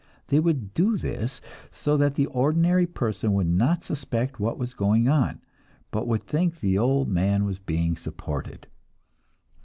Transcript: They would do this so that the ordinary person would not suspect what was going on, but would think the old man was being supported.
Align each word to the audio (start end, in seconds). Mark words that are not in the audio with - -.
They 0.29 0.39
would 0.39 0.73
do 0.73 0.97
this 0.97 1.41
so 1.69 1.95
that 1.95 2.15
the 2.15 2.25
ordinary 2.25 2.87
person 2.87 3.33
would 3.33 3.45
not 3.49 3.83
suspect 3.83 4.39
what 4.39 4.57
was 4.57 4.73
going 4.73 5.07
on, 5.07 5.41
but 5.91 6.07
would 6.07 6.23
think 6.23 6.59
the 6.59 6.79
old 6.79 7.07
man 7.07 7.45
was 7.45 7.59
being 7.59 7.95
supported. 7.95 8.65